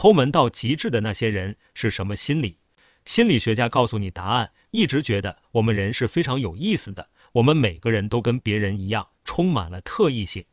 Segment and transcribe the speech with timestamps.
[0.00, 2.58] 抠门到极致的那些人是什么心理？
[3.04, 4.52] 心理学家告诉你答案。
[4.70, 10.44] 一直觉得我们人是非常有意思的，我们每个人都跟别人一样，充满了特异性。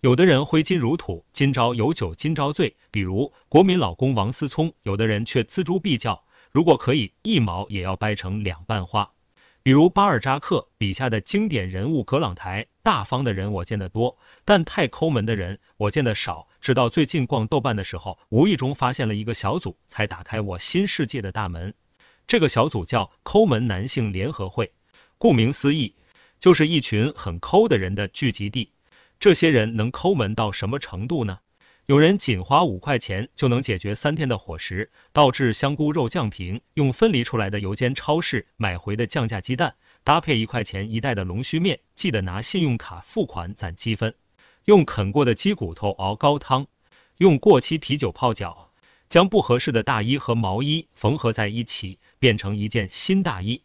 [0.00, 9.12] 有的人挥金如土，今朝有酒今朝醉，比如国民老公王思聪；有的人却锱铢必较，如果可以，一毛也要掰成两半花。
[9.64, 16.48] 比如巴尔扎克笔下的经典人物格朗台，大方的人我见得多，但太抠门的人我见得少。
[16.60, 21.72] 直到最近逛豆瓣的时候，无意中发现了一个小组，才打开我新世界的大门。
[22.26, 24.70] 这个小组叫“抠门男性联合会”，
[25.16, 25.94] 顾名思义，
[26.38, 28.70] 就是一群很抠的人的聚集地。
[29.18, 31.38] 这些人能抠门到什么程度呢？
[31.86, 44.14] 有人仅花五块钱就能解决三天的伙食，倒置香菇肉酱瓶，用分离出来的油煎超市买回的降价鸡蛋，搭配一块钱一袋的龙须面，记得拿信用卡付款攒积分。
[44.64, 46.68] 用啃过的鸡骨头熬高汤，
[47.18, 48.70] 用过期啤酒泡脚。
[49.06, 53.60] 将不合适的大衣和毛衣缝合在一起，变成一件新大衣。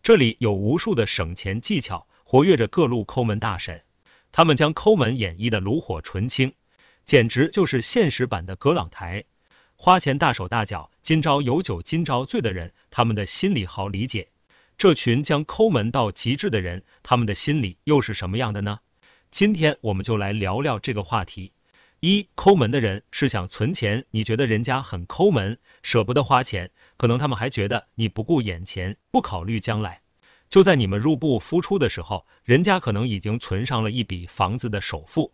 [0.00, 3.82] 这里有无数的省钱技巧，活跃着各路抠门大神。
[4.30, 6.52] 他们将抠门演绎的炉火纯青，
[7.04, 9.24] 简直就是现实版的葛朗台。
[9.76, 14.28] 花钱大手大脚，今朝有酒今朝醉的人，他们的心理好理解。
[14.78, 18.80] 这群将抠门到极致的人，他们的心理又是什么样的呢？
[19.30, 21.52] 今天我们就来聊聊这个话题。
[22.00, 30.02] 一抠门的人是想存钱，你觉得人家很抠门，舍不得花钱，可能他们还觉得你不顾眼前，不考虑将来。
[30.48, 35.32] 就在你们入不敷出的时候，人家可能已经存上了一笔房子的首付。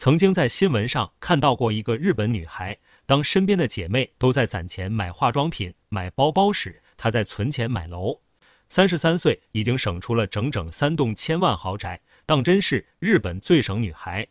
[0.00, 8.22] 曾经在新闻上看到过一个日本女孩，当身边的姐妹都在攒钱买化妆品、买包包时，她在存钱买楼。
[8.66, 14.28] 三十三岁已经省出了整整三栋千万豪宅，当真是日本最省女孩。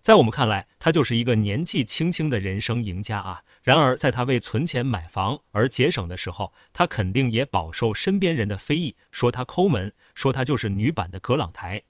[0.00, 3.42] 在我们看来，她就是一个年纪轻轻的人生赢家啊。
[3.62, 11.84] 然而，在她为存钱买房而节省的时候，她肯定也饱受身边人的非议，说她抠门，说她就是女版的葛朗台。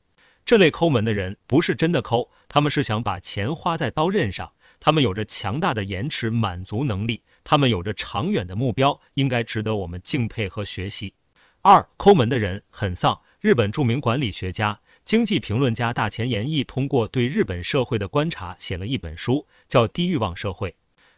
[0.44, 4.52] 这类抠门的人不是真的抠，他们是想把钱花在刀刃上。
[4.80, 11.14] 他们有着强大的延迟满足能力，他们有着长远的目标，应该值得我们敬佩和学习。
[11.60, 13.20] 二，抠门的人很丧。
[13.40, 14.80] 日本著名管理学家。
[15.04, 20.70] 经济评论家大前研一通过对日本社会的观察，写了一本书，叫《低欲望社会》。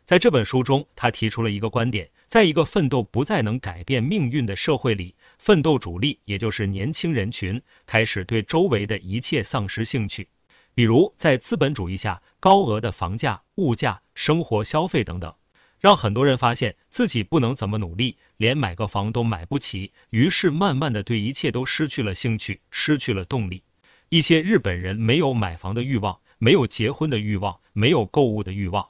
[0.04, 10.28] 在这本书中，他提出了一个观点：在一个奋斗不再能改变命运的社会里，奋斗主力，也就是年轻人群，开始对周围的一切丧失兴趣。
[10.74, 15.34] 比如，在资本主义下，高额的房价、物价、生活消费等等，
[15.78, 23.62] 让很多人发现自己不能怎么努力，连买个房都买不起，于是慢慢的对一切都失去了兴趣，失去了动力。
[24.08, 28.88] 一些日本人没有买房的欲望，没有结婚的欲望，没有购物的欲望，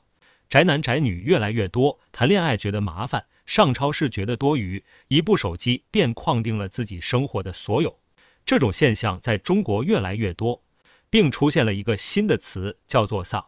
[0.48, 7.98] 宅男宅女越来越多，谈恋爱觉得麻烦，上超市觉得多余，一部手机便框定了自己生活的所有。
[8.44, 10.62] 这种现象在中国越来越多，
[11.10, 13.46] 并出现了一个新的词，叫做丧。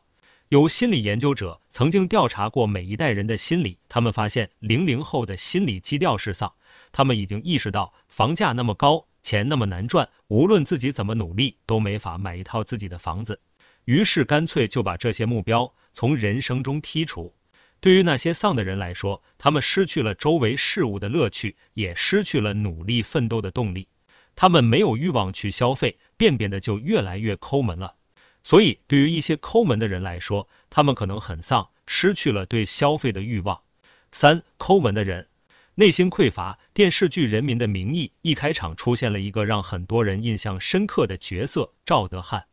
[0.48, 6.54] 有心理研究者曾经调查过每一代人的心理，他们发现零零后的心理基调是丧，
[6.92, 9.06] 他们已经意识到房价那么高。
[9.22, 13.40] 钱那么难赚，无论自己怎么努力，都没法买一套自己的房子。
[13.86, 17.34] 于是干脆就把这些目标从人生中剔除。
[17.80, 23.86] 对于那些丧的人来说，他们失去了周围事物的乐趣，也失去了努力奋斗的动力。
[24.34, 27.94] 他们没有欲望去消费，便变得就越来越抠门了。
[28.42, 33.62] 所以，对于一些抠门的人来说，他们可能很丧，失去了对消费的欲望。
[34.10, 35.28] 三，抠门的人。
[35.76, 36.58] 内心匮乏。
[36.74, 42.46] 电视剧《人民的名义》一开场出现了一个让很多人印象深刻的角色赵德汉。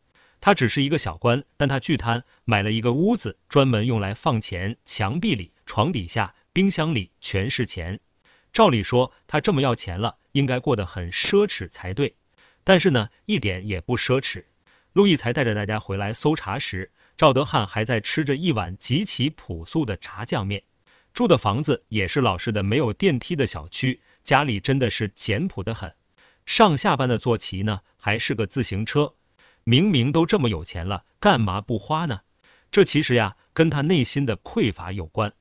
[0.46, 8.02] 他只是一个小官，但他巨贪，买了一个屋子，专门用来放钱，墙壁里、床底下、冰箱里全是钱。
[8.52, 12.16] 照理说，他这么要钱了，应该过得很奢侈才对。
[12.66, 14.44] 但是呢，一点也不奢侈。
[14.92, 20.64] 陆毅才带着大家回来搜查时，赵德汉还在吃着一碗极其朴素的炸酱面。
[21.14, 25.96] 住的房子也是老式的没有电梯的小区，家里真的是简朴的很。
[26.46, 29.14] 上下班的坐骑呢，还是个自行车。
[29.64, 32.22] 明明都这么有钱了，干嘛不花呢？
[32.72, 35.34] 这其实呀，跟他内心的匮乏有关。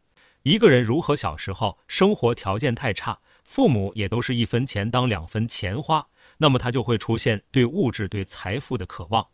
[0.42, 9.28] 一个人如何小时候生活条件太差，父母也都是一分钱当两分钱花，那么他就会出现对物质、对财富的渴望。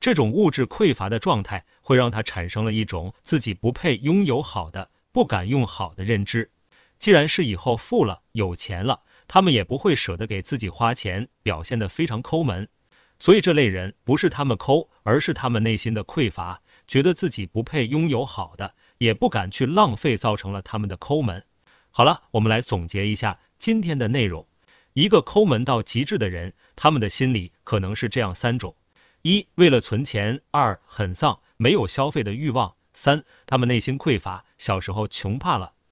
[0.00, 4.90] 这种物质匮乏的状态，会让他产生了一种自己不配拥有好的。
[5.12, 6.50] 不敢用好的认知，
[6.98, 12.68] 既然是以后富了有钱了，他们也不会舍得给自己花钱，表现得非常抠门。
[13.22, 21.44] 所以这类人不是他们抠，而是他们内心的匮乏，觉得自己不配拥有好的，也不敢去浪费，造成了他们的抠门。
[21.92, 24.48] 好了，我们来总结一下今天的内容。
[24.92, 28.74] 一个抠门到极致的人，他们的心理可能是这样三种：
[29.22, 35.74] 一、为了存钱；二、很丧，没有消费的欲望；三、他们内心匮乏，小时候穷怕了。